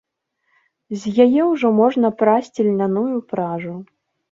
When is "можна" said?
1.81-2.11